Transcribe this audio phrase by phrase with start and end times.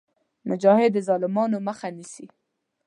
[0.49, 2.25] مجاهد د ظالمانو مخه نیسي.